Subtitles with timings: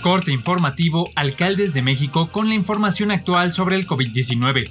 [0.00, 4.70] Corte informativo Alcaldes de México con la información actual sobre el COVID-19.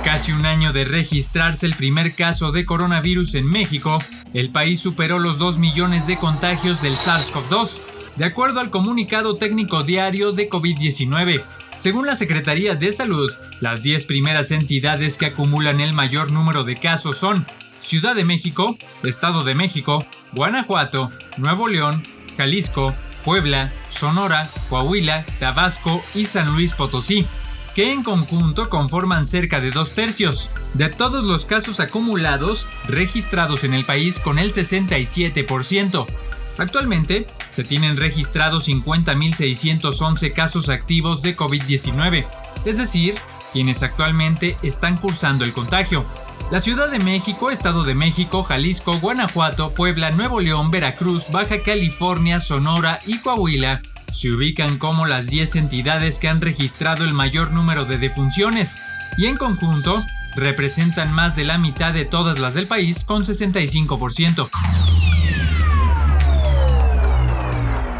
[0.04, 4.00] Casi un año de registrarse el primer caso de coronavirus en México,
[4.34, 7.80] el país superó los 2 millones de contagios del SARS-CoV-2,
[8.16, 11.44] de acuerdo al comunicado técnico diario de COVID-19.
[11.78, 16.78] Según la Secretaría de Salud, las 10 primeras entidades que acumulan el mayor número de
[16.78, 17.46] casos son
[17.82, 22.04] Ciudad de México, Estado de México, Guanajuato, Nuevo León,
[22.38, 27.28] Jalisco, Puebla, Sonora, Coahuila, Tabasco y San Luis Potosí
[27.80, 33.74] que en conjunto conforman cerca de dos tercios de todos los casos acumulados registrados en
[33.74, 36.06] el país con el 67%.
[36.58, 42.26] Actualmente se tienen registrados 50.611 casos activos de COVID-19,
[42.66, 43.16] es decir,
[43.54, 46.04] quienes actualmente están cursando el contagio.
[46.52, 52.42] La Ciudad de México, Estado de México, Jalisco, Guanajuato, Puebla, Nuevo León, Veracruz, Baja California,
[52.42, 57.86] Sonora y Coahuila se ubican como las 10 entidades que han registrado el mayor número
[57.86, 58.82] de defunciones
[59.18, 60.02] y en conjunto
[60.36, 64.50] representan más de la mitad de todas las del país con 65%.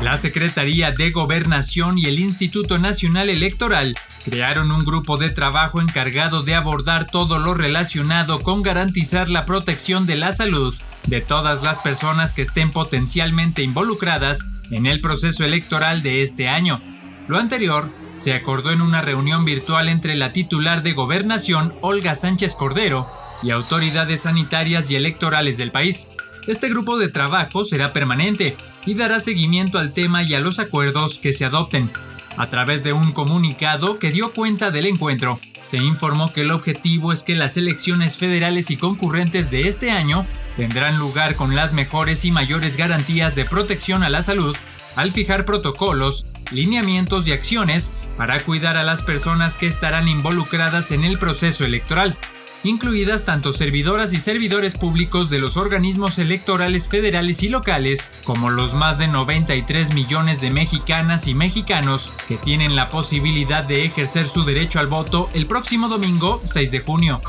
[0.02, 6.42] La Secretaría de Gobernación y el Instituto Nacional Electoral crearon un grupo de trabajo encargado
[6.42, 10.74] de abordar todo lo relacionado con garantizar la protección de la salud
[11.08, 16.82] de todas las personas que estén potencialmente involucradas en el proceso electoral de este año.
[17.28, 17.88] Lo anterior
[18.18, 23.10] se acordó en una reunión virtual entre la titular de gobernación, Olga Sánchez Cordero,
[23.42, 26.06] y autoridades sanitarias y electorales del país.
[26.48, 31.20] Este grupo de trabajo será permanente y dará seguimiento al tema y a los acuerdos
[31.20, 31.90] que se adopten.
[32.38, 37.14] A través de un comunicado que dio cuenta del encuentro, se informó que el objetivo
[37.14, 40.26] es que las elecciones federales y concurrentes de este año
[40.58, 44.58] tendrán lugar con las mejores y mayores garantías de protección a la salud
[44.96, 51.04] al fijar protocolos, lineamientos y acciones para cuidar a las personas que estarán involucradas en
[51.04, 52.18] el proceso electoral
[52.64, 58.74] incluidas tanto servidoras y servidores públicos de los organismos electorales federales y locales, como los
[58.74, 64.44] más de 93 millones de mexicanas y mexicanos que tienen la posibilidad de ejercer su
[64.44, 67.22] derecho al voto el próximo domingo 6 de junio.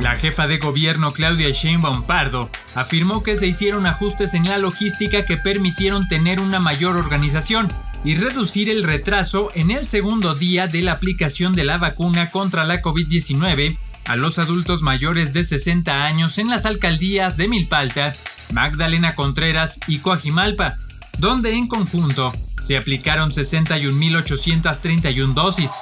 [0.00, 5.24] La jefa de gobierno Claudia Sheinbaum Pardo afirmó que se hicieron ajustes en la logística
[5.24, 7.66] que permitieron tener una mayor organización,
[8.04, 12.64] y reducir el retraso en el segundo día de la aplicación de la vacuna contra
[12.64, 18.14] la COVID-19 a los adultos mayores de 60 años en las alcaldías de Milpalta,
[18.52, 20.78] Magdalena Contreras y Coajimalpa,
[21.18, 25.72] donde en conjunto se aplicaron 61.831 dosis.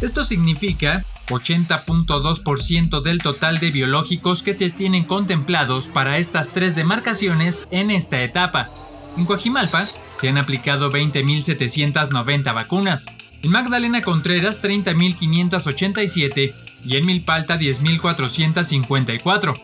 [0.00, 7.68] Esto significa 80.2% del total de biológicos que se tienen contemplados para estas tres demarcaciones
[7.70, 8.70] en esta etapa.
[9.16, 13.06] En Coajimalpa se han aplicado 20.790 vacunas,
[13.42, 16.52] en Magdalena Contreras 30.587
[16.84, 19.54] y en Milpalta 10.454.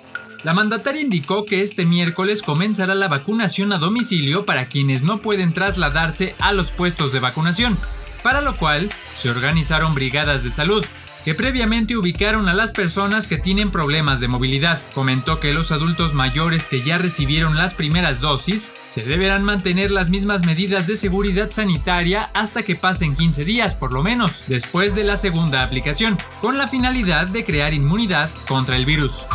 [0.42, 5.52] La mandataria indicó que este miércoles comenzará la vacunación a domicilio para quienes no pueden
[5.52, 7.78] trasladarse a los puestos de vacunación,
[8.22, 10.84] para lo cual se organizaron brigadas de salud,
[11.24, 14.80] que previamente ubicaron a las personas que tienen problemas de movilidad.
[14.94, 20.10] Comentó que los adultos mayores que ya recibieron las primeras dosis se deberán mantener las
[20.10, 25.04] mismas medidas de seguridad sanitaria hasta que pasen 15 días por lo menos después de
[25.04, 29.26] la segunda aplicación, con la finalidad de crear inmunidad contra el virus.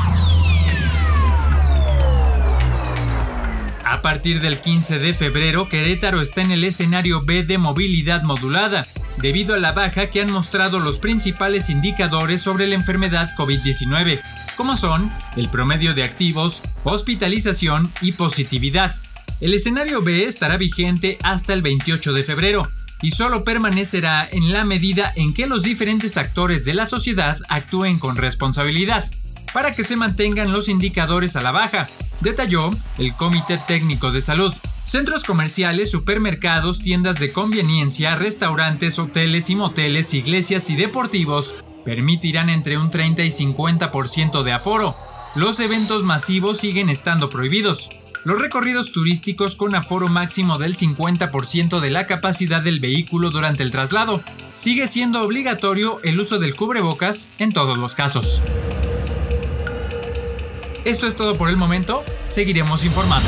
[3.89, 8.85] A partir del 15 de febrero, Querétaro está en el escenario B de movilidad modulada,
[9.21, 14.21] debido a la baja que han mostrado los principales indicadores sobre la enfermedad COVID-19,
[14.55, 18.95] como son el promedio de activos, hospitalización y positividad.
[19.39, 22.69] El escenario B estará vigente hasta el 28 de febrero
[23.01, 27.99] y solo permanecerá en la medida en que los diferentes actores de la sociedad actúen
[27.99, 29.05] con responsabilidad,
[29.53, 31.89] para que se mantengan los indicadores a la baja,
[32.21, 34.53] detalló el Comité Técnico de Salud.
[34.87, 42.77] Centros comerciales, supermercados, tiendas de conveniencia, restaurantes, hoteles y moteles, iglesias y deportivos permitirán entre
[42.77, 44.95] un 30 y 50% de aforo.
[45.35, 47.89] Los eventos masivos siguen estando prohibidos.
[48.23, 53.71] Los recorridos turísticos con aforo máximo del 50% de la capacidad del vehículo durante el
[53.71, 54.21] traslado.
[54.53, 58.41] Sigue siendo obligatorio el uso del cubrebocas en todos los casos.
[60.85, 63.27] Esto es todo por el momento, seguiremos informando.